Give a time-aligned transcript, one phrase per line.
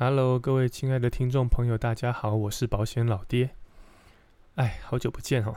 [0.00, 3.50] Hello，各位亲爱的听众朋友，大家好，我是保险老爹。
[4.54, 5.56] 哎，好久不见哦！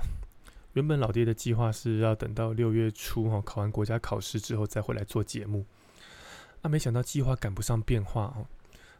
[0.73, 5.67] 原本老爹的计划是要等到六月初哈，考完国家考试之后再回来做节目。
[6.63, 8.47] 啊，没想到计划赶不上变化哦。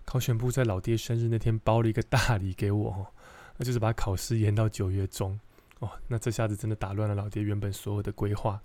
[0.06, 3.08] 考选部在老爹生日那天包了一个大礼给我哦，
[3.58, 5.40] 那就是把考试延到九月中
[5.80, 5.90] 哦。
[6.08, 8.62] 那这下子真的打乱了老爹原本所有的规划。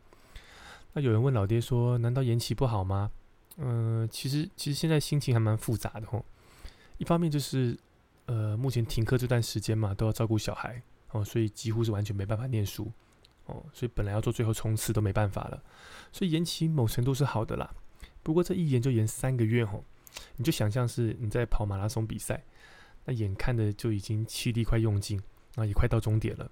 [0.92, 3.10] 那有人问老爹说：“难道延期不好吗？”
[3.56, 6.22] 嗯，其实其实现在心情还蛮复杂的哦。
[6.98, 7.78] 一方面就是，
[8.24, 12.90] 呃，目前停课这段时间嘛，都要照顾小孩哦，所以几乎是完全没办法念书
[13.44, 15.62] 哦，所以本来要做最后冲刺都没办法了，
[16.10, 17.74] 所以延期某程度是好的啦。
[18.22, 19.84] 不过这一延就延三个月哦，
[20.36, 22.42] 你就想象是你在跑马拉松比赛，
[23.04, 25.22] 那眼看的就已经气力快用尽，
[25.54, 26.50] 那也快到终点了，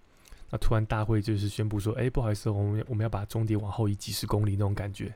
[0.50, 5.14] 那突然大会就是宣布说，哎，不好意思，我们我们要把终点往后移几十公里那种感觉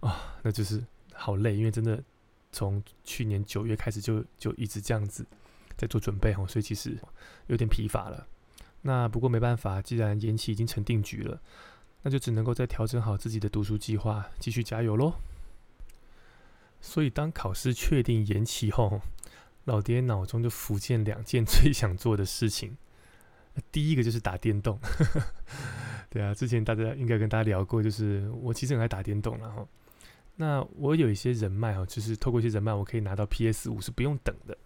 [0.00, 2.02] 啊，那就是好累，因为真的。
[2.52, 5.26] 从去年九月开始就就一直这样子
[5.76, 6.98] 在做准备哦，所以其实
[7.48, 8.26] 有点疲乏了。
[8.82, 11.40] 那不过没办法，既然延期已经成定局了，
[12.02, 15.14] 那就只能够再调整好自己的读书计划，继续加油喽。
[16.80, 19.00] 所以当考试确定延期后，
[19.64, 22.76] 老爹脑中就浮现两件 最想做的事情。
[23.72, 24.78] 第一个就是打电动，
[26.10, 29.66] 对啊，之前大家应该跟大家聊过，就是我其实很爱打电动了哈。
[30.36, 34.56] 那我有一些人脉哦，就是透过一些人脉，我可以拿到 PS 五是不用等的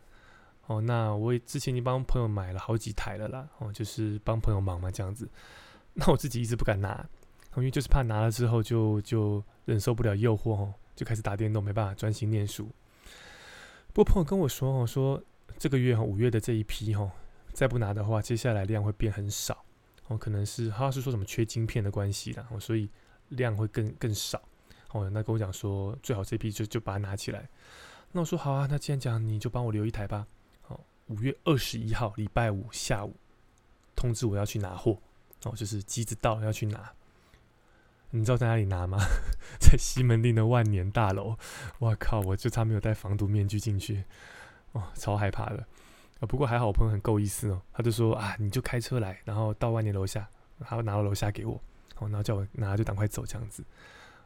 [0.67, 0.81] 哦。
[0.81, 5.31] 那我也之前已经帮朋友买了好几台了啦，哦，就是帮朋友忙嘛这样子。
[5.95, 7.09] 那我自己一直不敢拿，
[7.57, 12.69] 因为就是怕拿了之后就就忍受不了诱惑哦，就开始打电动，没办法专心念书。
[13.93, 15.23] 不过朋友跟我说哦，说
[15.57, 17.09] 这个月哈五月的这一批哈，
[17.53, 19.65] 再不拿的话，接下来量会变很少
[20.09, 22.89] 哦，可能是他是说什么缺晶片的关系啦，哦，所以
[23.29, 24.43] 量会更更少。
[24.93, 27.49] 哦，那跟我讲说，最好这批就就把它拿起来。
[28.13, 30.27] 那我说好啊，那既然讲，你就帮我留一台吧。
[30.63, 33.15] 好，五月二十一号礼拜五下午
[33.95, 34.99] 通知我要去拿货。
[35.45, 36.93] 哦，就是机子到了要去拿。
[38.11, 38.99] 你知道在哪里拿吗？
[39.61, 41.37] 在西门町的万年大楼。
[41.79, 44.05] 我靠，我就差没有戴防毒面具进去。
[44.73, 45.65] 哦，超害怕的。
[46.19, 50.29] 啊，不过还好我朋友很够意思哦，他就说啊，你就开车来，然后到万年楼下，
[50.59, 51.55] 然后拿到楼下给我。
[51.99, 53.65] 哦，然后叫我拿就赶快走这样子。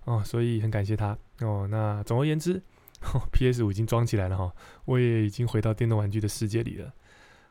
[0.04, 1.66] 哦，所以很感谢他哦。
[1.70, 2.62] 那总而言之，
[3.32, 3.62] P.S.
[3.64, 4.54] 五已经装起来了哈，
[4.84, 6.92] 我也已经回到电动玩具的世界里了。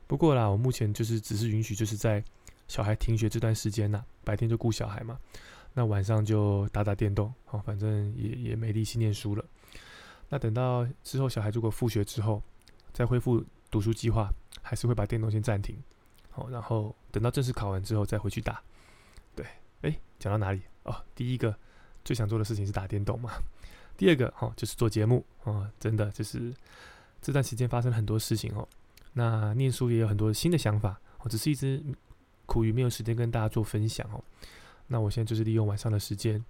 [0.07, 2.23] 不过啦，我目前就是只是允许，就是在
[2.67, 5.17] 小孩停学这段时间呐，白天就顾小孩嘛，
[5.73, 9.43] 那晚上就打打电动，哦，反正也也没力气念书了。
[10.29, 12.41] 那等到之后小孩如果复学之后，
[12.91, 14.29] 再恢复读书计划，
[14.61, 15.75] 还是会把电动先暂停，
[16.29, 18.61] 好，然后等到正式考完之后再回去打。
[19.35, 19.45] 对，
[19.81, 20.61] 哎，讲到哪里？
[20.83, 21.57] 哦，第一个。
[22.03, 23.31] 最想做的事情是打电动嘛？
[23.95, 26.53] 第二个哈就是做节目哦，真的就是
[27.21, 28.67] 这段时间发生了很多事情哦。
[29.13, 31.83] 那念书也有很多新的想法，我只是一直
[32.45, 34.23] 苦于没有时间跟大家做分享哦。
[34.87, 36.43] 那我现在就是利用晚上的时间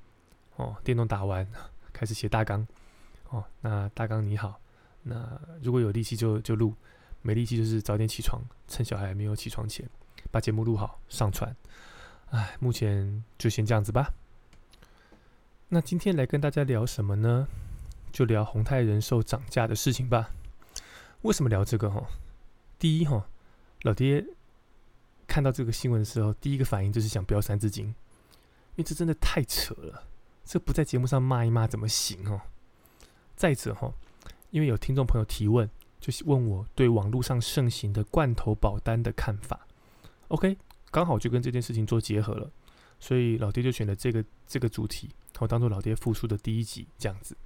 [0.56, 1.46] 哦，电动打完
[1.92, 2.66] 开始写大纲
[3.30, 3.44] 哦。
[3.60, 4.60] 那大纲你好，
[5.04, 6.74] 那如果有力气就就录，
[7.22, 9.88] 没力气就是早点起床，趁小孩还没有起床前
[10.32, 11.54] 把节目录好上传。
[12.30, 14.12] 唉，目前就先这样子吧。
[15.74, 17.48] 那今天来跟大家聊什么呢？
[18.12, 20.30] 就聊宏泰人寿涨价的事情吧。
[21.24, 21.90] 为什么聊这个？
[21.90, 22.06] 哈，
[22.78, 23.26] 第一哈，
[23.82, 24.24] 老爹
[25.26, 27.96] 看到这个新闻的时候，第一个反应就是想飙三字经，因
[28.76, 30.04] 为这真的太扯了。
[30.46, 32.42] 这不在节目上骂一骂怎么行哦？
[33.36, 33.92] 再者哈，
[34.52, 35.68] 因为有听众朋友提问，
[36.00, 39.66] 就是问我对网络上盛行的罐头保单的看法。
[40.28, 40.56] OK，
[40.92, 42.52] 刚好就跟这件事情做结合了，
[43.00, 45.10] 所以老爹就选了这个这个主题。
[45.44, 47.38] 我当做老爹复出的第一集这样子。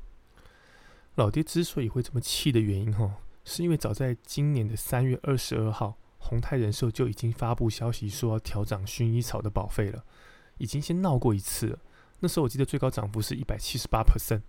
[1.16, 10.06] 老爹之所以会这么气的原因，哈，是因为早在今年的三月二十二号，宏泰人寿就已经发布消息说要调涨薰衣草的保费了，
[10.60, 11.80] 已经先闹过一次了。
[12.20, 14.42] 那时候我记得最高涨幅是一百七十八 percent，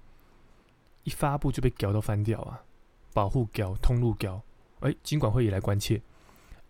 [1.04, 2.62] 一发布就被搞到翻掉啊！
[3.14, 4.42] 保护搞通路搞，
[4.80, 6.02] 哎，金管会也来关切。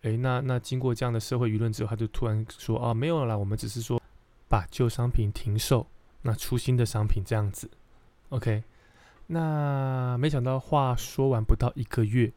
[0.03, 4.01] 哎，那那经过这样的社会舆论之后，他就突然说啊，没有了，我们只是说
[4.47, 5.85] 把旧商品停售。
[6.21, 7.69] 那出新的商品这样子
[8.29, 8.63] ，OK，
[9.27, 12.33] 那没想到话说完不到一个月，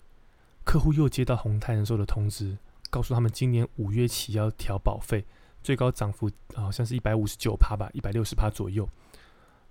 [0.64, 2.56] 客户又接到宏泰人寿的通知，
[2.90, 5.24] 告诉他们今年五月起要调保费，
[5.64, 8.88] 最高涨幅好像是一百五十九趴吧，一百六十趴左右。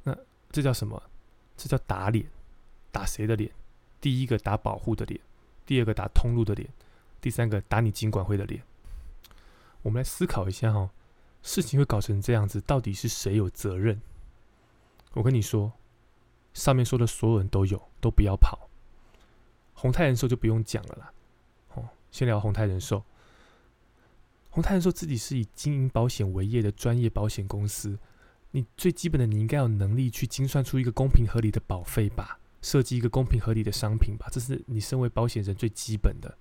[0.04, 0.18] 那
[0.52, 1.02] 这叫什么？
[1.56, 2.30] 这叫打脸，
[2.92, 3.50] 打谁的脸？
[4.02, 5.22] 第一个打保护的脸，
[5.66, 6.68] 第二个打通路的脸，
[7.22, 8.62] 第三个打你金管会的脸。
[9.84, 10.90] 我们来思考一下哈。
[11.42, 14.02] 事情会搞成这样子，到底是谁有责任？
[15.14, 15.74] 我跟你说，
[16.54, 18.70] 上面说的所有人都有，都不要跑。
[19.74, 21.14] 宏泰人寿就不用讲了啦。
[21.74, 23.04] 哦，先聊宏泰人寿。
[24.50, 27.98] 宏泰人寿自己是以经营保险为业的专业保险公司，
[28.52, 36.38] 你最基本的你应该有能力去精算出一个公平合理的保费吧，设计一个公平合理的商品吧，这是你身为保险人最基本的。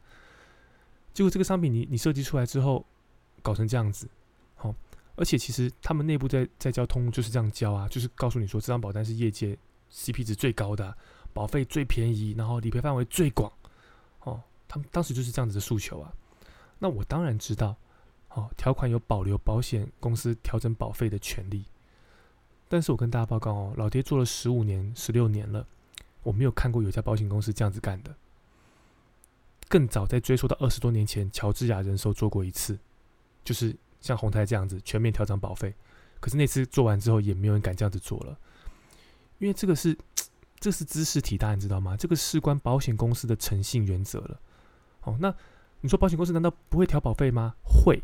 [1.14, 2.84] 结果这个商品你你设计出来之后，
[3.42, 4.08] 搞成这样子，
[5.20, 9.56] 而且其实他们内部在在交通就是这样交啊，就是告诉你说这张保单是业界
[9.92, 10.96] CP 值最高的，
[11.34, 13.52] 保费最便宜，然后理赔范围最广，
[14.20, 16.10] 哦，他们当时就是这样子的诉求啊。
[16.78, 17.76] 那我当然知道。
[18.32, 21.64] 哦，条款有保留保险公司调整保费的权利，
[22.68, 25.66] 但是我跟大家报告哦，老爹做了十五年、十六年了，
[26.22, 28.14] 我没有看过有家保险公司这样子干的。
[29.68, 32.78] 更早在追溯到二十多年前，乔治亚人寿做过一次，
[33.42, 35.74] 就是像宏泰这样子全面调整保费，
[36.20, 38.38] 可是那次做完之后，也没有人敢这样子做了，
[39.38, 39.96] 因为这个是
[40.58, 41.96] 这是知识体大，你知道吗？
[41.96, 44.40] 这个事关保险公司的诚信原则了。
[45.02, 45.34] 哦，那
[45.80, 47.54] 你说保险公司难道不会调保费吗？
[47.64, 48.02] 会。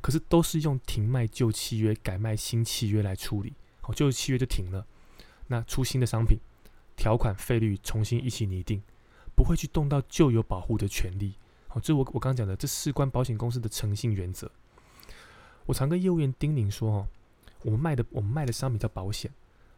[0.00, 4.86] 可是都是用停卖旧契约、改卖新契约来处理，好，旧契约就停了，
[5.48, 6.38] 那出新的商品，
[6.96, 8.80] 条款费率重新一起拟定，
[9.34, 11.34] 不会去动到旧有保护的权利，
[11.66, 14.48] 好，这我我刚刚讲的，这事关保险公司的诚信原则。
[15.68, 17.08] 我常跟业务员叮咛说，哦，
[17.60, 19.30] 我们卖的我们卖的商品叫保险，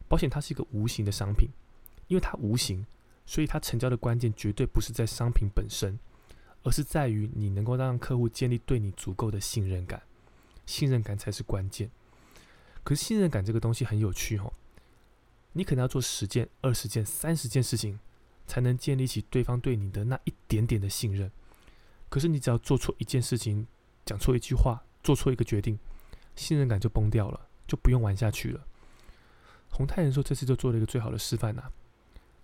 [0.07, 1.49] 保险它是一个无形的商品，
[2.07, 2.85] 因为它无形，
[3.25, 5.99] 所以它成交的关键绝对不是在商品本身，
[6.63, 10.01] 而是在于你能够让客户建立对你足够的信任感。
[10.65, 11.91] 信任感才是关键，
[12.85, 14.53] 可是信任感这个东西很有趣哦，
[15.51, 17.99] 你可能要做十件、二十件、三十件事情，
[18.47, 21.29] 才能建立起对方对你的那一点点的信任。
[22.07, 23.67] 可是你只要做错一件事情，
[24.05, 25.77] 讲错一句话，做错一个决定，
[26.35, 28.65] 信任感就崩掉了，就不用玩下去了。
[29.69, 31.71] 宏泰人说这次就做了一个最好的示范呐，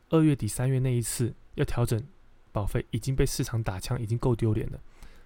[0.09, 2.01] 二月底三月那一次要调整
[2.51, 4.80] 保费，已经被市场打枪，已经够丢脸了。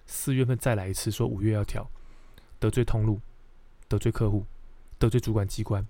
[0.06, 1.88] 四月份再来一次，说五月要调。
[2.58, 3.20] 得罪通路，
[3.88, 4.46] 得罪客户，
[4.96, 5.84] 得罪主管机关，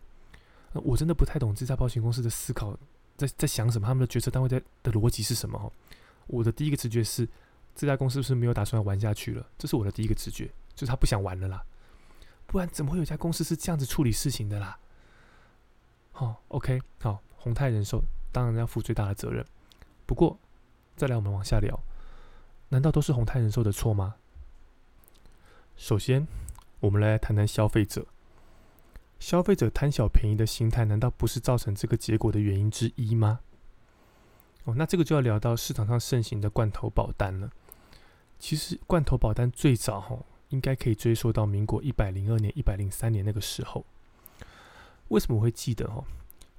[0.72, 2.74] 我真的不太懂这家保险公司的思考
[3.14, 5.70] 在在想什么，他们的决策单位在的逻辑是什么？
[6.28, 7.28] 我的第一个直觉是，
[7.74, 9.46] 这家公司是不是没有打算玩下去了？
[9.58, 11.64] 这是我的第一个直觉，就是他不想玩了啦。
[12.46, 14.78] 不然怎么会有一家公司是这样子处理事情的啦？
[16.12, 19.44] 好，OK，好，宏泰人寿当然要负最大的责任。
[20.06, 20.38] 不过，
[20.96, 21.80] 再来我们往下聊，
[22.68, 24.16] 难道都是宏泰人寿的错吗？
[25.76, 26.26] 首先。
[26.80, 28.04] 我们来谈谈消费者。
[29.20, 33.38] 消费者贪小便宜的心态，难道不是造成这个结果的原因之一吗？
[34.64, 37.52] 哦，那这个就要聊到市场上盛行的罐头保单了。
[38.40, 40.18] 其实罐头保单最早哈，
[40.52, 43.84] 应该可以追溯到民国一百零二年、一百零三年那个时候。
[45.08, 46.04] 为什么我会记得哦？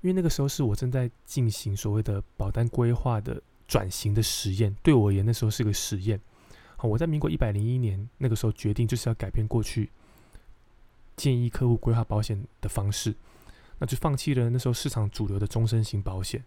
[0.02, 6.20] 因为那个时候是我正在进行所谓的保单规划的转型的实验，对我而言那时候是个实验。
[6.76, 9.90] 好，我在民国一百零一年那个时候决定就是要改变过去。
[11.16, 13.14] 建议客户规划保险的方式，
[13.78, 16.44] 那就放弃了那时候市场主流的终身型保险，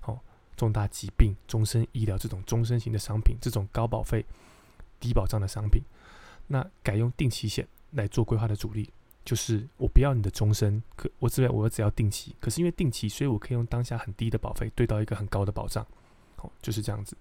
[0.00, 0.18] 好，
[0.56, 4.24] 重大疾病、终身医疗这种终身型的商品，这种高保费、
[4.98, 5.82] 低保障的商品，
[6.48, 8.90] 那改用定期险来做规划的主力，
[9.24, 15.86] 就是我不要你的终身，可我只要我只要定期，可是因为定期，所以我可以用当下很低的保费兑到一个很高的保障，
[16.36, 17.16] 好，就是这样子。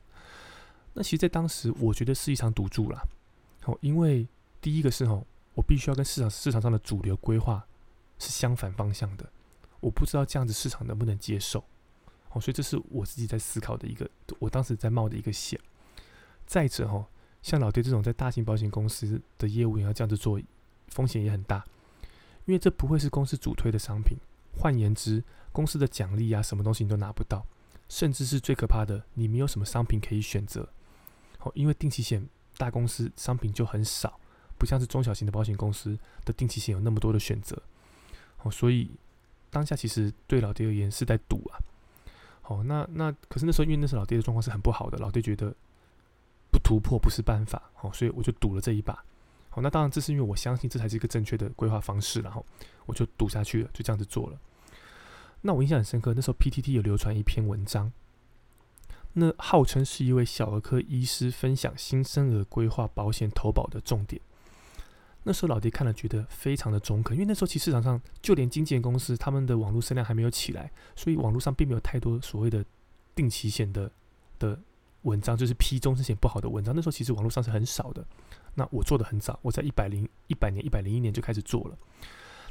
[0.94, 3.02] 那其实，在当时，我觉得是一场赌注啦，
[3.62, 4.28] 好，因为
[4.60, 5.26] 第一个是吼。
[5.58, 7.66] 我必须要跟市场市场上的主流规划
[8.20, 9.28] 是相反方向的，
[9.80, 11.66] 我不知道这样子市场能不能接受，
[12.30, 14.08] 哦，所以这是我自己在思考的一个，
[14.38, 15.60] 我当时在冒的一个险。
[16.46, 17.08] 再者，哈，
[17.48, 20.38] 像老爹这种在大型保险公司的业务员要这样子做，
[20.90, 21.64] 风险也很大，
[22.44, 24.18] 因为这不会是公司主推的商品。
[24.58, 25.24] 换言之，
[25.54, 27.46] 公司的奖励啊，什么东西你都拿不到，
[27.88, 30.68] 甚至是最可怕的，你没有什么商品可以选择。
[31.40, 32.28] 哦，因为定期险
[32.58, 34.20] 大公司商品就很少。
[34.58, 37.62] 不像是中小型的保险公司的定期险有那么多的选择，
[38.42, 38.92] 哦，所以
[39.50, 41.56] 当下其实对老爹而言是在赌啊，
[42.42, 45.56] 好，那那可是那时候因为那时候老爹的状况是很不好的，老爹觉得
[46.68, 48.94] 突破不是办法，好，所以我就赌了这一把，
[49.50, 52.46] 好，那当然这是因为我相信这才是一个正确的规划方式，然后
[52.86, 54.38] 我就赌下去了，就这样子做了。
[55.40, 57.94] 那我印象很深刻，那时候 PTT 有流传一篇文章，
[59.14, 64.22] 那号称是一位小儿科医师分享新生儿规划保险投保的重点。
[65.24, 72.66] 那时候老爹看了觉得非常的中肯，因为那时候其实市场上就连经纪人公司他们的网络声量还没有起来，所以网络上并没有太多所谓的
[73.16, 73.90] 定期险的
[74.38, 74.60] 的
[75.08, 76.76] 文章，就是批终身险不好的文章。
[76.76, 78.06] 那时候其实网络上是很少的。
[78.54, 81.78] 那我做的很早，我在一百零一百年一百零一年就开始做了。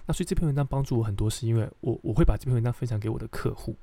[0.06, 3.76] 那所以这篇文章帮助我很多，是因为我我会把这篇文章分享给我的客户，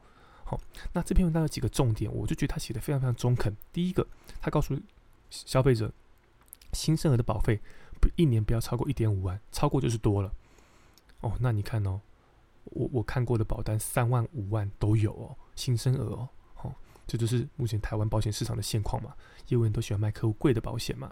[0.46, 0.58] 好，
[0.94, 3.56] 那这篇文章有几个重点，我就觉得他写的非常非常中肯。
[3.74, 4.08] 第一个，
[4.40, 4.74] 他告诉
[5.30, 5.92] 消费者，
[6.72, 7.60] 新生儿的保费
[8.00, 10.32] 不一年不要超过一点五万，超过就是多了。
[11.20, 12.00] 哦，那你看哦，
[12.64, 16.30] 我我看过的保单三万五万都有哦，新生儿，哦，
[17.08, 19.14] 这就是目前台湾保险市场的现况嘛。
[19.48, 21.12] 业务员都喜欢卖客户贵的保险嘛。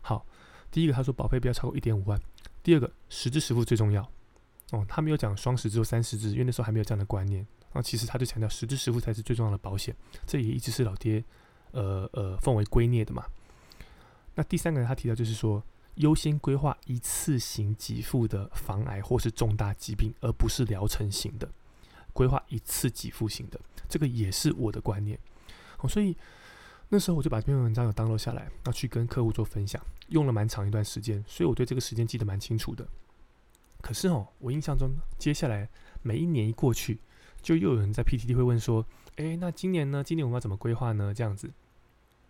[0.00, 0.24] 好，
[0.70, 2.20] 第一个他说保费不要超过一点五万，
[2.62, 4.02] 第二个实支实付最重要。
[4.72, 7.46] 哦，他没有讲双十支或三十支，因为那时候还没有这样的观念。
[7.72, 9.94] 然后其实他就强调实支实付才是最重要的保险，
[10.26, 11.22] 这也一直是老爹
[11.72, 13.24] 呃呃奉为圭臬的嘛。
[14.34, 15.62] 那第三个他提到就是说，
[15.96, 21.48] 优先规划一次性给付的防癌或是重大疾病，而不是疗程型的
[22.16, 25.18] 规划一次给付型的，这个也是我的观念。
[25.80, 26.16] 哦，所以
[26.88, 32.88] 那时候我就把这篇文章有 download 下来，要去跟客户做分享，用了蛮长一段时间，所以我对这个时间记得蛮清楚的。
[33.82, 35.68] 可是哦，我印象中，接下来
[36.00, 36.98] 每一年一过去，
[37.42, 40.02] 就又有人在 PTT 会问说：“诶，那今年呢？
[40.02, 41.52] 今年我们要怎么规划呢？”这样子，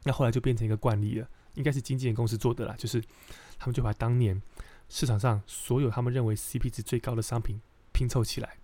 [0.03, 3.01] 那后来就变成一个惯例了，应该是经纪人公司做的啦，就是
[3.59, 4.43] 他们就把当年
[4.89, 7.61] 市场上所有他们认为 CP 值最高的商品
[7.93, 8.57] 拼凑起来，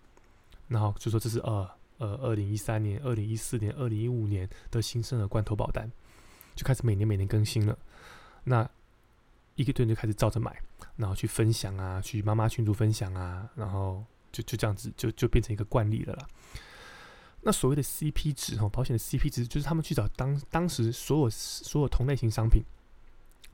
[0.72, 5.90] 然后就说这是呃呃二零一三年、二零一四年、二零一五年的新生儿罐头保单，
[6.54, 7.78] 就开始每年每年更新了。
[8.44, 8.68] 那
[9.54, 10.60] 一个队就开始照着买。
[10.96, 16.26] 然后去分享啊，去妈妈群组分享啊，然后就就这样子，就就变成一个惯例了啦。
[17.40, 22.62] 那所谓的 CP 值哈，保险的 CP 值就是他们去找当当时所有所有同类型商品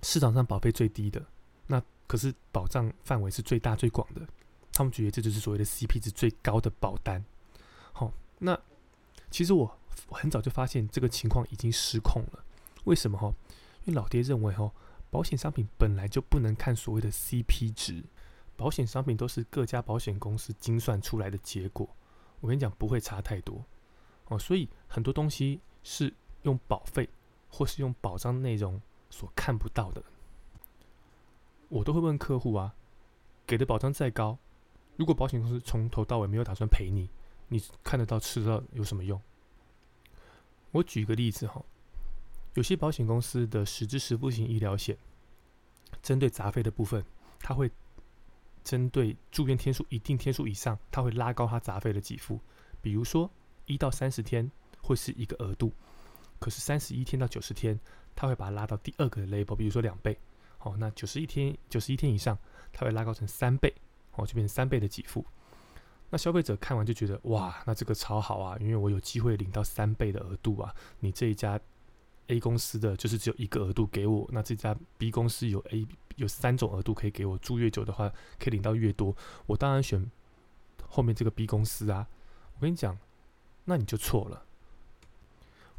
[0.03, 1.25] 市场上保费最低的，
[1.69, 4.27] 那可是保障范围是最大最广的，
[4.79, 7.25] 他们觉得这就是所谓的 CP 值最高的保单。
[7.93, 8.57] 好，那
[9.29, 9.77] 其实我
[10.11, 12.45] 很早就发现这个情况已经失控了。
[12.85, 13.35] 为什么哈？
[13.85, 14.71] 因为老爹认为哈。
[15.11, 18.05] 保险商品本来就不能看所谓的 CP 值，
[18.59, 21.89] 保险商品都是各家保险公司精算出来的结果。
[22.41, 23.65] 我跟你讲，不会差太多
[24.27, 24.39] 哦。
[24.39, 27.09] 所以很多东西是用保费
[27.49, 30.03] 或是用保障内容所看不到的。
[31.71, 32.75] 我都会问客户啊，
[33.47, 34.37] 给的保障再高，
[34.99, 37.09] 如果保险公司从头到尾没有打算赔你，
[37.47, 39.23] 你看得到吃到有什么用？
[40.73, 41.65] 我举一个例子哈。
[42.55, 44.99] 有些保险公司的实质实付型医疗险，
[46.03, 47.05] 针对杂费的部分，
[47.39, 47.71] 它会
[48.65, 52.41] 针对住院天数一定天数以上，它会拉高它杂费的给付。
[52.83, 53.31] 比如说
[53.67, 54.51] 一到三十天
[54.83, 55.73] 会是一个额度，
[56.41, 57.79] 可是三十一天到九十天，
[58.17, 60.19] 它会把它拉到第二个 label，比如说两倍。
[60.59, 62.37] 好，那九十一天九十一天以上，
[62.73, 63.73] 它会拉高成三倍，
[64.19, 65.25] 哦，就变成三倍的给付。
[66.11, 71.59] 那消费者看完就觉得哇，那这个超好啊，因为我有机会领到三倍的额度啊，你这一家。
[72.31, 78.07] A 公司的就是只有一个额度给我，那这家 B 公司有 A 有三种额度可以给我，住越久的话
[78.39, 80.11] 可以领到越多，我当然选
[80.87, 82.07] 后面这个 B 公司啊。
[82.57, 82.99] 我跟你讲，
[83.65, 84.45] 那你就错了。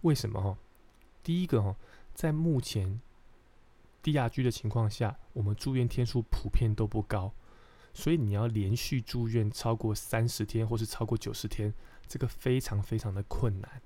[0.01, 0.58] 为什么哈？
[1.22, 1.75] 第一个哈，
[2.15, 3.00] 在目前
[4.01, 7.31] 低压居的情况下，我们住院天数普遍都不高，
[7.93, 11.74] 所以你要连续住院超过三十天或是超过九十天，
[12.08, 13.81] 这个非常非常的困难。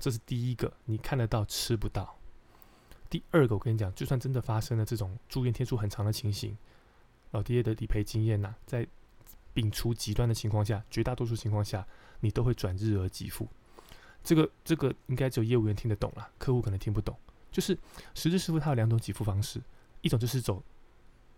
[0.00, 2.18] 这是第一个，你看得到吃不到。
[3.10, 6.56] 第二个，我跟你讲，就算真的发生了这种住院天数很长的情形，
[7.30, 8.86] 老爹的理赔经验呐，在
[9.54, 11.86] 摒除极端的情况下，绝大多数情况下，
[12.20, 13.48] 你都会转日额给付。
[14.22, 17.16] 这个这个应该只有业务员听得懂了，客户可能听不懂。
[17.50, 17.76] 就是
[18.14, 19.60] 实支实付，它有两种给付方式，
[20.02, 20.62] 一种就是走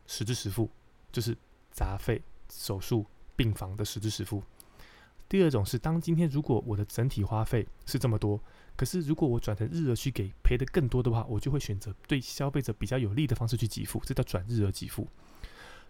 [0.06, 0.68] 实质实付，
[1.12, 1.36] 就是
[1.70, 4.42] 杂费、手术、病房的实支实付。
[5.28, 8.42] 第二种是，当今天如果我的整体花费是这么多，
[8.76, 15.06] 可是如果我转成日额去给赔的更多的话，我就会选择对消费者比较有利的方式去给付，这叫转日额给付。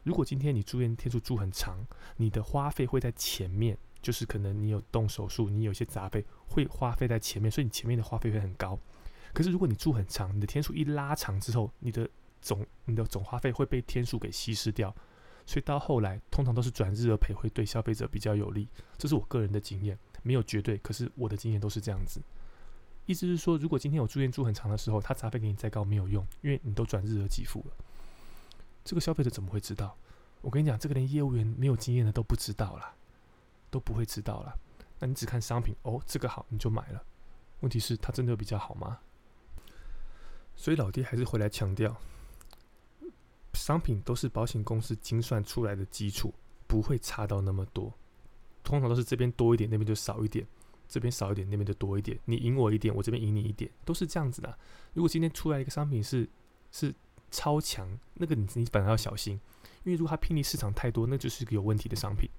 [0.02, 8.78] 如果今天你住院天数住很长，你的花费会在前面，就是可能你有动手术，你有些杂费会花费在前面，所以你前面的花费会很高。
[9.32, 12.06] 可是如果你住很长，你的天数一拉长之后，你的
[12.42, 14.94] 总你的总花费会被天数给稀释掉。
[15.46, 22.20] 所以到后来，通常都是转日而赔会对消费者比较有利，这是我个人的经验，没有绝对，可是我的经验都是这样子。
[23.06, 27.74] 意思是说，如果今天我住院住很长的时候，他杂费给你再高没有用，因为你都转日而给付了。
[28.84, 29.96] 这个消费者怎么会知道？
[30.42, 32.94] 我跟你讲，这个连业务员没有经验的都不知道啦，
[33.70, 34.54] 都不会知道啦。
[35.00, 37.02] 那你只看商品，哦，这个好你就买了，
[37.60, 39.00] 问题是它真的比较好吗？
[40.54, 41.96] 所以老爹还是回来强调。
[43.60, 46.32] 商品都是保险公司精算出来的基础，
[46.66, 47.92] 不会差到那么多。
[48.64, 50.42] 通常都是这边多一点，那边就少一点；
[50.88, 52.18] 这边少一点，那边就多一点。
[52.24, 54.58] 你赢我一点，我这边赢你一点，都是这样子的。
[54.94, 56.26] 如果今天出来一个商品是
[56.72, 56.94] 是
[57.30, 59.38] 超强，那个你你反而要小心，
[59.84, 62.30] 因为如果它偏离市场太多，那就是一个有问题的商品。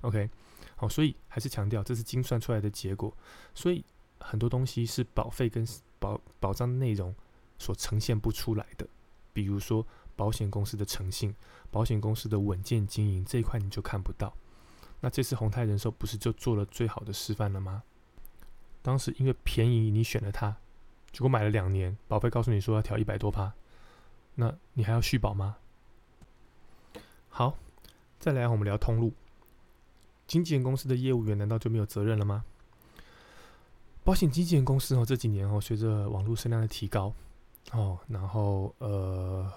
[0.00, 0.28] OK，
[0.74, 3.16] 好，所以还是强调这是精算出来的结果，
[3.54, 3.84] 所以
[4.18, 5.64] 很多东西是保费跟
[6.00, 7.14] 保保障内容
[7.56, 8.86] 所呈现不出来的，
[9.32, 11.34] 比如说保险公司的诚信、
[11.70, 14.34] 保险公司的稳健经营这一块你就看不到。
[15.00, 17.82] 那这次宏泰人寿不是就做了最好的示范了吗？
[18.82, 20.56] 当时因为便宜你选了它，
[21.12, 23.52] 结果买了两年，保费告诉你说要调一百多趴，
[24.36, 25.56] 那你还要续保吗？
[27.28, 27.58] 好，
[28.18, 29.12] 再来我们聊通路。
[30.26, 32.44] 经纪人公司的业务员难道就没有责任了吗？
[34.02, 37.12] 保险经纪人公司哦，这几年哦，随着网络声量的提高
[37.72, 39.52] 哦，然后呃，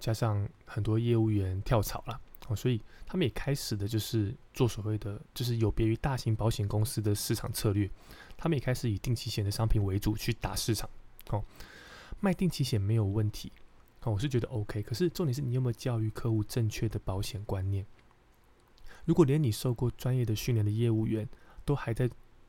[0.00, 7.88] 加上很多业务员跳槽了哦，所以他们也开始的就是做所谓的，就是有别于大型保险公司的市场策略，
[8.36, 10.88] 他们也开始以定期险的商品为主去打市场。
[11.28, 11.44] 哦，
[12.18, 13.52] 卖定期险没有问题。
[14.02, 17.84] 哦，我是觉得 OK，可是重点是你有没有教育客户正确的保险观念？
[19.04, 21.28] 如果连你受过专业的训练的业务员
[21.64, 22.08] 都还在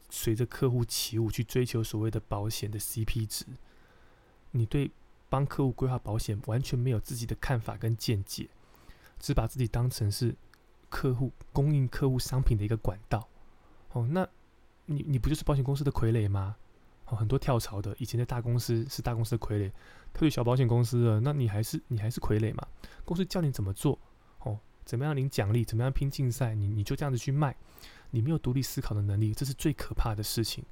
[0.10, 3.46] 随着客户起舞去追求所谓的保险的 CP 值，
[4.52, 4.92] 你对
[5.32, 8.50] 帮客户规划保险完全没有自己的看法跟见解，
[9.18, 10.36] 只把自己当成是
[10.90, 13.26] 客户供应客户商品的一个管道，
[13.94, 14.28] 哦，那
[14.86, 16.58] 你你不就是保险公司的傀儡吗？
[17.06, 19.70] 哦，很多跳槽的以前在大公司是大公司的傀儡，
[20.12, 22.68] 特别小保险公司的，那你还是你还是傀儡嘛？
[23.06, 23.98] 公司叫你怎么做？
[24.40, 25.64] 哦怎么样领奖励？
[25.64, 26.54] 怎么样拼竞赛？
[26.56, 27.56] 你你就这样子去卖，
[28.10, 30.66] 你没有独立思考的能力，这是最可怕的事情。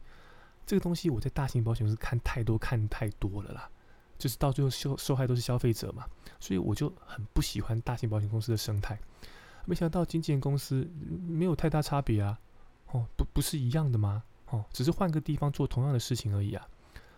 [0.66, 3.70] 这个东西我在大型保险公司看太多看太多了啦，
[4.20, 6.06] 就是到最后受受害都是消费者嘛，
[6.40, 9.00] 所以我就很不喜欢大型保险公司的生态。
[9.66, 10.88] 没想到经纪人公司
[11.28, 12.40] 没有太大差别啊，
[12.92, 14.24] 哦，不不是一样的吗？
[14.50, 16.68] 哦，只是换个地方做同样的事情而已啊。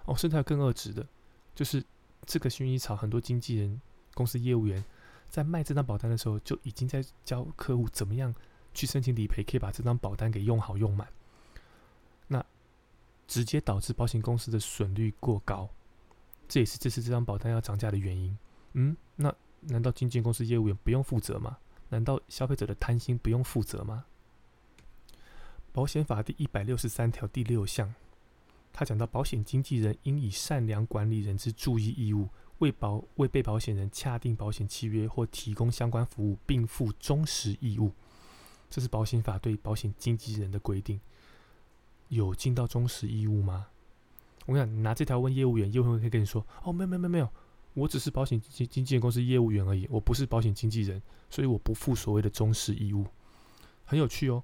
[0.06, 1.06] 哦，甚至还更恶质的，
[1.56, 1.84] 就是
[2.26, 3.82] 这个薰衣草很多经纪人
[4.14, 4.84] 公司业务员。
[5.30, 8.36] 在卖这张保单的时候，就已经在教客户怎么样
[8.74, 11.08] 去申请理赔，可以把这张保单给用好用满。
[12.28, 12.46] 那
[13.28, 15.70] 直接导致保险公司的损率过高，
[16.52, 18.38] 这也是这次这张保单要涨价的原因。
[18.74, 21.58] 嗯，那难道经纪公司业务员不用负责吗？
[21.88, 24.04] 难道消费者的贪心不用负责吗？
[25.72, 27.96] 保险法第一百六十三条第六项，
[28.74, 32.28] 他讲到保险经纪人应以善良管理人之注意义务。
[32.58, 37.94] 为保为被保险人洽定保险契约或提供相关服务，并负忠实义务，
[38.70, 41.00] 这是保险法对保险经纪人的规定。
[42.10, 43.68] 有尽到忠实义务吗？
[44.46, 47.30] 我想拿这条问业务员，业务员可以跟你说：“哦，没有没有没有，
[47.74, 53.06] 我只是保险经经纪公司业务员而已，我不是保险经纪人，所以我不负所谓的忠实义务。”
[53.86, 54.42] 很有趣哦，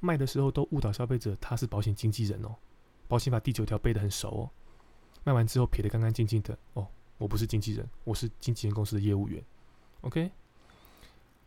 [0.00, 2.54] 卖的时候都误导消费者他是保险经纪人哦。
[3.08, 4.50] 保险法第九条背得很熟哦，
[5.22, 6.86] 卖完之后撇得干干净净的哦。
[7.18, 9.42] 我不是经纪人，我是经纪人公司的业务员。
[10.00, 10.30] OK，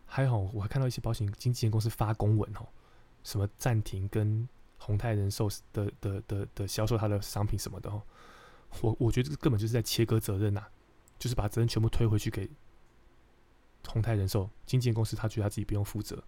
[0.05, 2.65] 还好我还看到一些保险经纪人公司发公文哦，
[3.23, 4.47] 什么暂停跟
[4.79, 8.01] 宏泰人寿的的的的销售他的商品什么的哦。
[8.81, 10.63] 我我觉得这根本就是在切割责任呐，
[11.19, 12.49] 就是把责任全部推回去给
[13.87, 16.23] 宏泰人寿经纪公司，他觉得他自己不用负责。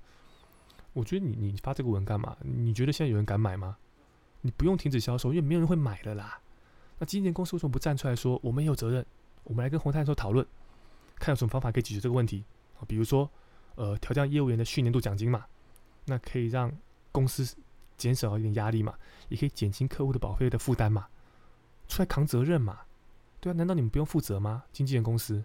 [0.94, 2.38] 我觉得你你发这个文干嘛？
[2.42, 3.78] 你觉得现在有人敢买吗？
[4.42, 6.42] 你不用停止销售，因为没有人会买了啦。
[7.00, 9.06] 那经纪公司为什么不站出来说我们也有责任？
[9.44, 10.46] 我们来跟宏泰人寿讨论，
[11.16, 12.44] 看有什么方法可以解决这个问题
[12.80, 12.86] 啊？
[12.88, 13.30] 比如说，
[13.76, 15.46] 呃，调降业务员的训练度奖金嘛，
[16.06, 16.76] 那可以让
[17.12, 17.56] 公司
[18.02, 18.96] 减少一点压力嘛，
[19.30, 21.08] 也可以减轻客户的保费的负担嘛，
[21.88, 22.80] 出来扛责任嘛，
[23.40, 23.54] 对啊？
[23.54, 24.64] 难道你们不用负责吗？
[24.74, 25.44] 经纪人公司？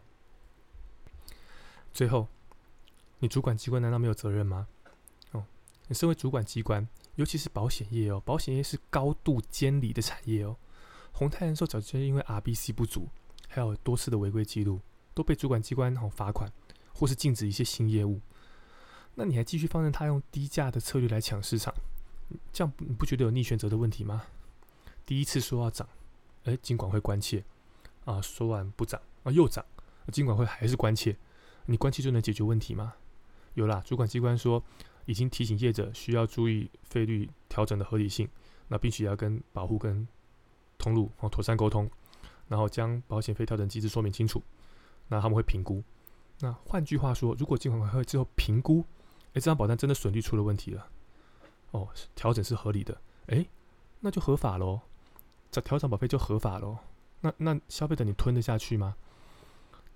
[1.93, 2.29] 最后，
[3.19, 4.67] 你主管机关难道没有责任吗？
[5.33, 5.45] 哦，
[5.89, 10.57] 你身为主管机关，尤其是保险业哦，保险业是高度监理的产业哦，
[11.13, 13.09] 宏泰人寿早就因为 R B C 不足。
[13.49, 14.81] 还有多次的违规记录，
[15.15, 16.53] 都被主管机关好罚款，
[16.93, 18.21] 或是禁止一些新业务。
[19.15, 21.73] 那你还继续放任他用低价的策略来抢市场，
[22.53, 24.25] 这样你不觉得有逆选择的问题吗？
[25.05, 25.89] 第一次说要涨，
[26.45, 27.45] 哎，尽管会关切
[28.05, 29.65] 啊，说完不涨啊又涨，
[30.13, 31.17] 尽管会还是关切，
[31.67, 32.95] 你关切就能解决问题吗？
[33.55, 34.63] 有啦，主管机关说
[35.05, 38.29] 已经提醒业者需要注意费率调整的合理性，
[38.69, 40.07] 那并且要跟保护跟
[40.79, 41.91] 通路哦妥善沟通。
[42.49, 44.41] 然后将保险费调整机制说明清楚，
[45.09, 45.83] 那他们会评估。
[46.39, 48.85] 那换句话说，如果监管会之后评估，
[49.31, 50.89] 哎，这张保单真的损率出了问题了，
[51.77, 53.47] 哦，调整是合理的，哎，
[54.01, 54.81] 那就合法喽，
[55.51, 56.79] 这调整保费就合法喽。
[57.21, 58.97] 那那消费者你吞得下去吗？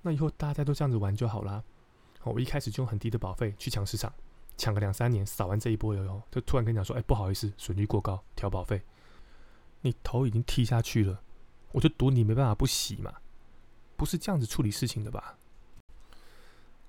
[0.03, 1.63] 那以后大家都这样子玩就好啦。
[2.23, 4.13] 我一开始就用很低的保费去抢市场，
[4.57, 8.83] 抢个两三年，扫完这一波以后，就突然跟你讲说，哎，不好意思，损率过高，调保费，
[9.81, 11.23] 你头已经踢下去了。
[11.73, 13.15] 我就赌你没办法不洗嘛，
[13.97, 15.39] 不是这样子处理事情的吧？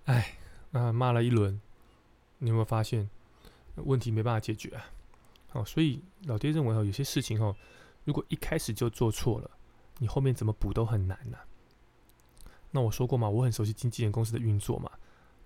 [0.06, 0.38] 哎，
[0.72, 1.62] 那骂了一轮，
[2.40, 3.10] 你有没有发现，
[3.82, 4.86] 问题没办法解决啊。
[5.54, 7.56] 哦，所以老爹认为哦，有些事情哦，
[8.06, 9.52] 如果一开始就做错了，
[10.00, 11.38] 你后面怎么补都很难呐。
[12.72, 14.90] 那我说过嘛，我很熟悉经纪人公司的运作嘛。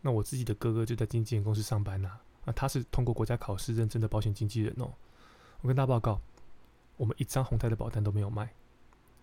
[0.02, 4.93] 那我自己的哥哥就在经纪人公司上班呐，啊，他是通过国家考试认证的保险经纪人哦。
[5.62, 6.21] 我跟大家报告，
[6.98, 8.54] 我们一张红泰的保单都没有卖，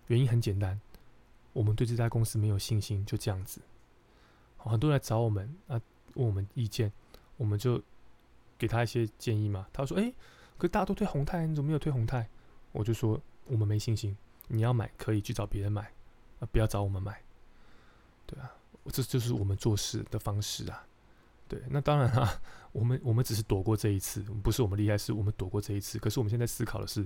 [0.07, 0.81] 原因很简单，
[1.53, 3.61] 我们对这家公司没有信心，就这样子。
[4.57, 5.79] 很多人来找我们啊，
[6.15, 6.91] 问我们意见，
[7.37, 7.81] 我们就
[8.63, 9.67] 给他一些建议嘛。
[9.73, 10.13] 他说：“哎，
[10.57, 12.29] 可大家都推红泰，你怎么没有推红泰？”
[12.71, 14.15] 我就说：“我们没信心，
[14.47, 15.91] 你要买可以去找别人买，
[16.39, 17.21] 啊，不要找我们买。”
[18.25, 18.49] 对啊，
[18.85, 20.87] 这就是我们做事的方式啊。
[21.49, 25.99] 对，那当然啊， 我们我们只是躲过这一次，不是我们厉害，是我们躲过这一次。
[25.99, 27.05] 可是我们现在思考的是，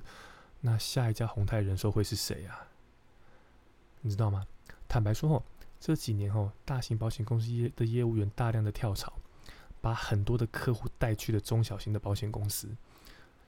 [0.62, 2.68] 那下一家红泰人寿会是谁啊？
[4.02, 4.46] 你知道吗？
[4.88, 5.44] 坦白说哦。
[5.80, 9.14] 这几年哦，大型保险公司业的业务员大量的跳槽，
[9.82, 12.70] 把很多的客户带去了中小型的保险公司，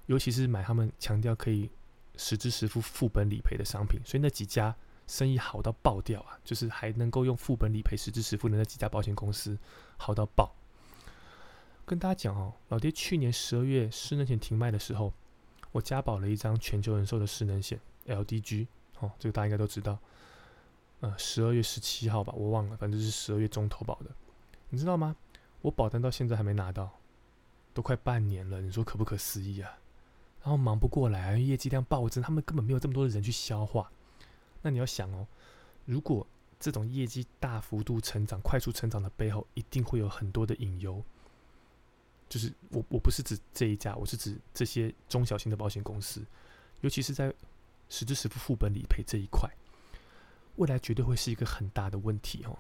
[0.06, 1.70] 尤其是买他们强调可以
[2.18, 4.76] 实支实付副本理赔的商品，所以那几家
[5.08, 6.38] 生意好到爆掉啊！
[6.44, 9.58] 就是还能够用副本理赔实支实付的那几家保险公司
[9.98, 10.54] 好到爆。
[11.86, 15.12] 跟大家讲哦，老爹去年十二月失能险停卖的时候，
[15.72, 18.68] 我加保了一张全球人寿的失能险 LDG，
[19.00, 19.98] 哦，这个大家应该都知道。
[21.00, 24.12] 呃，十二月十七号吧，我忘了，反正是十二月中投保的。
[24.70, 25.16] 你知道吗？
[25.62, 27.00] 我保单到现在还没拿到，
[27.74, 28.62] 都快半年了。
[28.62, 29.78] 你说可不可思议啊？
[30.42, 33.92] 然后忙不过来，业绩量暴增，他们根本没有这么多的人去消化。
[34.62, 35.28] 那你要想哦，
[35.86, 36.26] 如果
[36.60, 41.04] 这种业绩大幅度成长、快速成长的背后，一定会有很多的隐忧。
[42.30, 46.24] 就是我我不是指这一家，我是指这些中小型的保险公司，
[46.82, 47.34] 尤其是在
[47.90, 49.50] 实支实付副本理赔这一块。
[50.56, 52.58] 未来绝对会是一个很大的问题哦。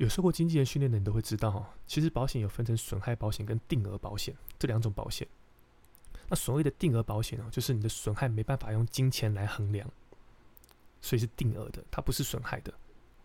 [0.00, 1.74] 有受过经纪人训练的，你都会知道哈。
[1.86, 5.28] 其实保险有分成损害保险跟定额保险这两种保险。
[6.26, 9.86] 那所谓的定额保险哦，就是你的损害没办法用金钱来衡量，
[11.02, 12.72] 所以是定额的，它不是损害的。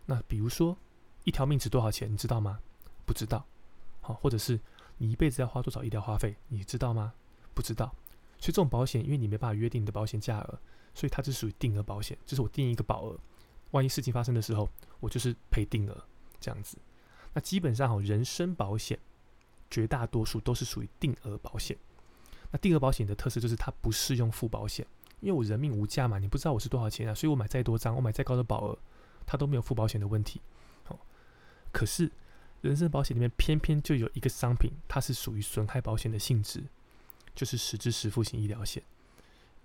[0.05, 0.77] 那比如说
[1.23, 2.59] 一条命值多少钱，你知道吗？
[3.05, 3.45] 不知道。
[4.01, 4.59] 好，或者是
[4.97, 7.13] 你一辈子要花多少医疗花费，你知道吗？
[7.53, 7.85] 不知道。
[8.37, 10.59] 所以这种保险，因为你没办法约定你的保险价额。
[10.93, 13.17] 所以它是属于定额保险，就是我定一个保额，
[13.71, 16.03] 万一事情发生的时候，我就是赔定额
[16.45, 16.77] 这样子。
[17.33, 18.99] 那基本上哈，人身保险
[19.71, 21.75] 绝大多数都是属于定额保险。
[22.51, 24.85] 那定额保险的特色就是它不适用付保险，
[25.21, 28.77] 因为我人命无价嘛，你不知道我是多少钱啊，所以我买再多张，我买再高的保额，
[29.25, 30.39] 它都没有付保险的问题。
[30.87, 30.99] 哦，
[31.71, 32.11] 可是
[32.61, 36.63] 人身保险里面偏偏就有一个商品，它是属于损害保险的性质，
[37.33, 38.83] 就是实质实付型医疗险。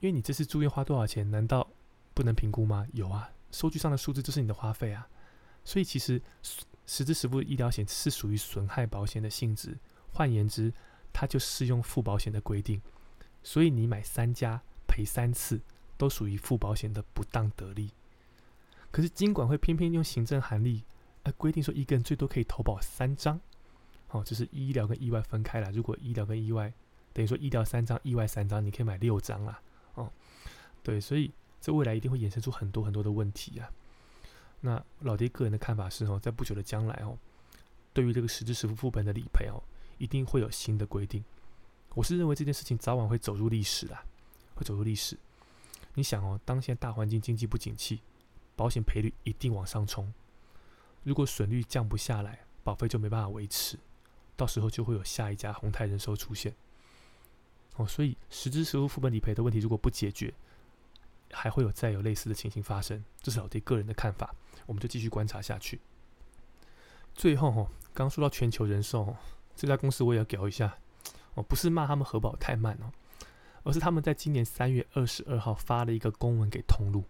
[0.00, 1.30] 因为你这次住院花多少钱？
[1.30, 1.68] 难道
[2.14, 2.86] 不能评估吗？
[2.94, 5.06] 有啊，收据上的数字就是你的花费啊。
[5.62, 6.20] 所以其实
[6.92, 9.78] 实支实付医疗险是属于损害保险的性质，
[10.12, 10.72] 换言之，
[11.12, 12.82] 它就适用附保险的规定。
[13.44, 15.60] 所以你买三家赔三次，
[15.96, 17.92] 都属于附保险的不当得利。
[18.90, 20.82] 可是金管会偏偏用行政函例，
[21.22, 23.40] 呃，规定说一个人最多可以投保三张。
[24.08, 25.70] 哦，就是医疗跟意外分开了。
[25.70, 26.72] 如果医疗跟意外
[27.12, 29.62] 等于说医疗三张，意外三张，你可以买六张啦。
[29.94, 30.10] 哦，
[30.82, 33.70] 对，所以这未来一定会衍生出很多很多的问题啊。
[34.60, 37.16] 那老爹个人的看法是哦，在不久的将来哦，
[37.92, 39.62] 对于这个实支实付副本的理赔哦，
[39.98, 41.24] 一定会有新的规定。
[41.94, 43.98] 我是认为这件事情早晚会走入历史的，
[44.54, 45.16] 会走入历史。
[45.94, 48.00] 你想哦，当前大环境经济不景气，
[48.54, 50.12] 保险赔率一定往上冲。
[51.02, 53.78] 如果损率降不下来，保费就没办法维持，
[54.36, 56.54] 到时候就会有下一家宏泰人寿出现。
[57.76, 60.32] 哦，所以实支实付副本理赔的问题如果不解决，
[61.32, 63.04] 还会有再有类似的情形发生。
[63.20, 64.34] 这是老爹个人的看法，
[64.66, 65.80] 我们就继续观察下去。
[67.14, 69.16] 最后哈，刚说到全球人寿
[69.54, 70.78] 这家公司，我也要聊一下。
[71.34, 72.90] 哦，不是骂他们核保太慢哦，
[73.62, 77.04] 而是他们在今年三月二十二号发了一个公文给通路，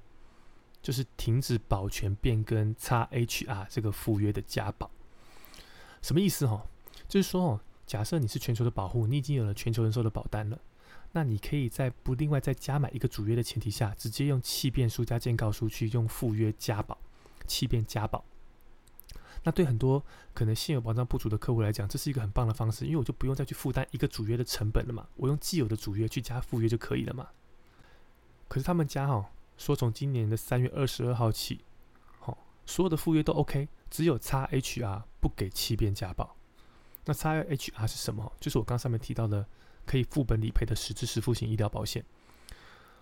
[0.82, 4.90] 就是停止保全变更 XHR 这个赴约的加保。
[6.02, 6.66] 什么意思哈？
[7.08, 7.60] 就是说哦。
[7.86, 10.56] 假设你是全球的保护，你已经有了全球人寿的保单了，
[11.12, 16.98] 那你可以在不另外再加买一个主约的前提下，直接用契变书加建告书去用附约加保，
[17.46, 18.24] 契变加保。
[19.42, 27.28] 那对很多可能现有保障不足的客户来讲，这是一个很棒的方式，因为我就不用再去负担一个主约的成本了嘛，我用既有的主约去加附约就可以了嘛。
[28.48, 31.64] 可是他们家哈说从今年的三月二十二号起，
[32.18, 36.36] 好，所有的附约都 OK，只有 XHR 不给契变加保。
[37.06, 38.30] 那 XHR 是什么？
[38.38, 39.46] 就是我刚上面提到的
[39.86, 42.04] 可以副本理赔的实质实付型医疗保险。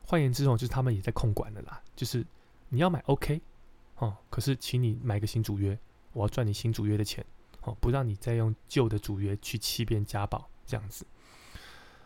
[0.05, 1.83] 换言之哦，就是他们也在控管的啦。
[1.95, 2.25] 就是
[2.71, 3.41] 你要买 OK
[3.97, 5.79] 哦，可是请你买个新主约，
[6.13, 7.25] 我要赚你新主约的钱
[7.63, 11.07] 哦，不让你再用旧的主约去欺骗加保这样子。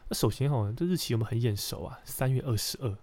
[0.08, 2.98] 那首先哈，这日期我们很眼熟啊，三月二十二，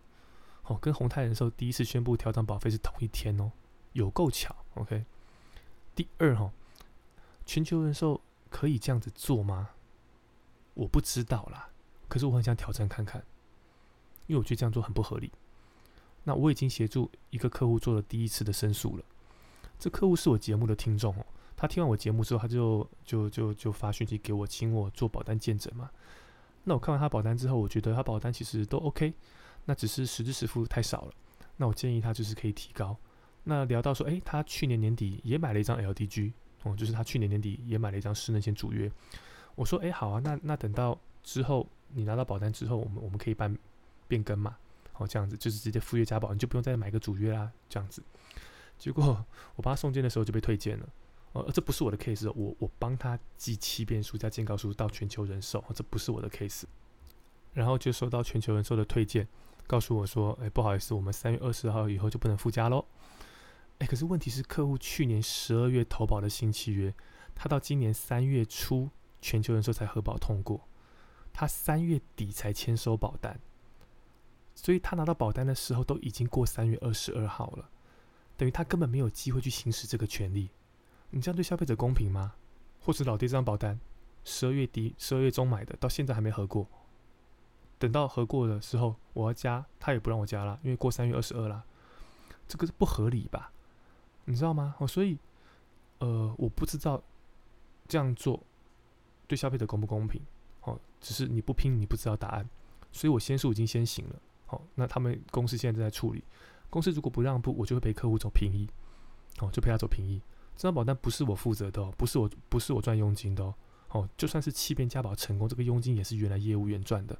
[0.64, 3.52] 哦，跟宏泰人寿第一次宣布调整保费是同一天哦，
[3.94, 5.06] 有够巧，OK。
[5.96, 6.52] 第二哈，
[7.46, 9.70] 全球人寿可以这样子做吗？
[10.80, 11.70] 我不知道啦，
[12.08, 13.22] 可是我很想挑战看看，
[14.28, 15.30] 因为我觉得这样做很不合理。
[16.24, 19.04] 那我已经协助一个客户做了第一次的申诉了，
[19.78, 21.26] 这客户是我节目的听众哦。
[21.58, 25.90] 他听完我节目之后，他就就就就发讯息给我，请我做保单见证嘛。
[26.64, 29.14] 那我看完他保单之后，我觉得他保单其实都 OK，
[29.66, 31.12] 那只是实支实付太少了。
[31.58, 32.96] 那我建议他就是可以提高。
[33.44, 36.32] 那聊到说，诶，他去年年底也买了一张 LDG
[36.64, 38.90] 哦，就是他去年年底也买了一张失能险主约。
[39.60, 43.54] 我说，诶，好啊，那那等到之后你拿到保单之后，我们我们可以办
[44.08, 44.56] 变更嘛？
[44.94, 47.52] 哦，这样子就是直接赴约加保，你就不用再买个主约啦。
[47.68, 48.02] 这样子，
[48.78, 49.26] 结果
[49.58, 50.88] 我帮他送件的时候就被退件了。
[51.34, 56.64] 呃，这不是我的 case，我我帮他寄七遍书加建告书到全球人寿，这不是我的 case。
[57.52, 59.28] 然后就收到全球人寿的推荐，
[59.68, 62.86] 告诉我说，哎，不好意思，我们三月二十号以后就不能附加喽。
[63.80, 66.94] 哎，可是问题是，客户去年十二月投保的新契约，
[67.36, 68.90] 他到今年三月初
[69.22, 70.62] 全球人寿才核保通过，
[71.34, 73.40] 他三月底才签收保单，
[74.56, 77.70] 所以他拿到保单的时候都已经过三月二十二号了，
[78.38, 80.50] 等于他根本没有机会去行使这个权利。
[81.10, 82.34] 你这样对消费者公平吗？
[82.82, 83.80] 或者老爹这张保单
[84.24, 86.68] 十二月底、十二月中买的，到现在还没核过。
[87.78, 91.64] 等到核过的时候，我要加，他也不让我加了，因为过三月二十二了。
[92.48, 93.52] 这个是不合理吧？
[94.26, 94.76] 你知道吗？
[94.80, 95.18] 哦，所以，
[96.00, 97.02] 呃，我不知道
[97.88, 98.44] 这样做
[99.30, 100.22] 对消费者公不公平。
[100.64, 102.50] 哦，只是你不拼，你不知道答案。
[102.92, 104.16] 所以我先数已经先行了。
[104.46, 106.24] 好，那他们公司现在正在处理。
[106.70, 108.68] 公司如果不让步，我就会陪客户走平移。
[109.40, 110.20] 哦，就陪他走平移。
[110.56, 113.54] 这张保单不是我负责的，哦不是我不是我赚佣金的
[113.90, 114.10] 哦。
[114.18, 117.18] 就算是七遍加保成功，这个佣金也是原来业务员赚的。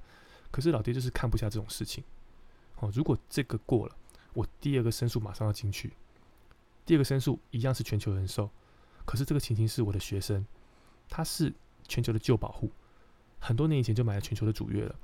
[0.52, 2.04] 可是老爹就是看不下这种事情。
[2.80, 3.96] 哦，如果这个过了，
[4.34, 5.94] 我第二个申诉马上要进去。
[6.86, 8.50] 第二个申诉一样是全球人寿，
[9.06, 10.46] 可是这个情形是我的学生，
[11.08, 11.54] 他是
[11.90, 12.72] 全球的旧保护，
[13.40, 14.96] 很多年以前就买了全球的主约了，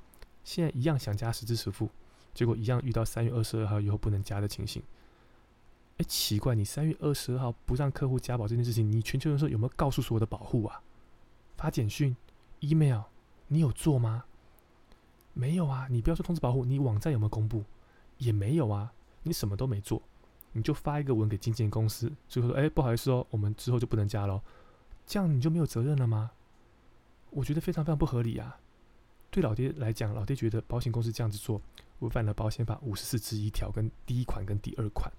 [0.44, 1.90] 现在一样想加实支十付，
[2.32, 4.82] 结果一样遇到三月二十二号以后不能加的情形。
[5.98, 10.80] 哎，奇怪，你三月二十二号不让客户加保这件事情，你全球人寿有没有告诉所有的保护啊？
[11.56, 12.14] 发简讯、
[12.60, 13.00] email，
[13.48, 14.24] 你有做吗？
[15.32, 17.64] 没有啊，你不要说通知保护，你网站有没有公布？
[18.18, 20.02] 也没有啊，你什么都没做，
[20.52, 24.42] 你就发一个文给经纪公司，最后说，哎，不好意思哦，我们之后就不能加了，
[25.06, 26.30] 这样你就没有责任了吗？
[27.30, 28.58] 我觉得非常非常不合理啊！
[29.30, 31.60] 对老爹来讲，老爹觉得保险公司这样子做
[31.98, 35.12] 违反了保险法五十四之一条跟第一款跟第二款。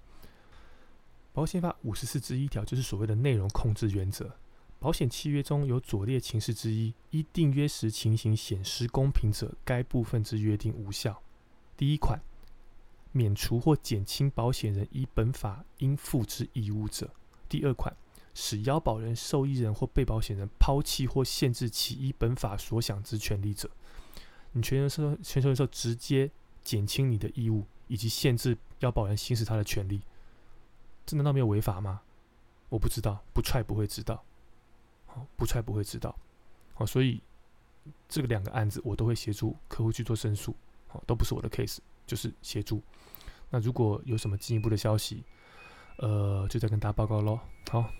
[1.32, 4.34] 保险法五十四之一条就是所谓的内容控制原则。
[4.80, 11.22] 保险契约中有左列情事之一，依订约时情形显失公平者，该部分之约定无效。
[11.76, 12.20] 第一款，
[13.12, 17.06] 免除或减轻保险人依本法应负之义务者；
[17.48, 17.96] 第二款，
[18.34, 23.70] 使要保人、受益人或被保险人抛弃或限制其依本法所享之权利者。
[24.52, 26.30] 你全人寿全权人寿直接
[26.62, 30.00] 减轻你的义务，以及限制要保人行使他的权利。
[31.04, 32.00] 这难道没有违法吗？
[32.68, 34.22] 我不知道，不踹不会知道。
[35.06, 36.14] 好，不踹不会知道。
[36.74, 37.20] 好，所以
[38.08, 40.54] 这个两个案子我都会协助客户去做申诉。
[40.86, 42.82] 好，都不是我的 case，就是协助。
[43.50, 45.24] 那如果有什么进一步的消息，
[45.96, 47.40] 呃，就再跟大家报告喽。
[47.70, 47.90] 好，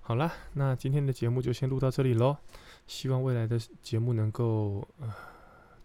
[0.00, 2.36] 好啦，那今天的节目就先录到这里喽。
[2.86, 5.12] 希望未来的节目能够呃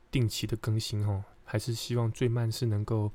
[0.10, 3.12] 定期的更新哦，还是希望最慢是能够。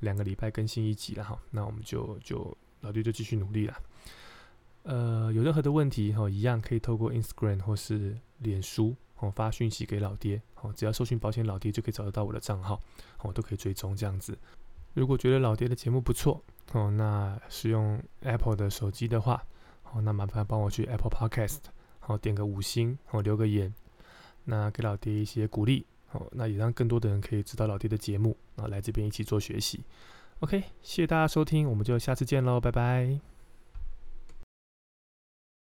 [0.00, 3.76] 两个礼拜更新一集了哈，那我们就就老弟就继续努力了。
[4.84, 12.80] 呃，有任何的问题哈，一样可以透过 Instagram 或是脸书哦发讯息给老爹哦，只要搜寻保险老爹就可以找得到我的账号
[13.24, 14.38] 哦，都可以追踪这样子。
[14.94, 16.40] 如果觉得老爹的节目不错
[16.74, 19.44] 哦，那使用 Apple 的手机的话
[19.90, 21.58] 好，那麻烦帮我去 Apple Podcast
[22.00, 23.74] 好点个五星好，留个言，
[24.44, 25.86] 那给老爹一些鼓励。
[26.10, 29.82] 好，那也让更多的人可以知道老爹的节目，然后来这边一起做学习。
[30.40, 33.37] OK，谢谢大家收听，我们就下次见喽，拜拜。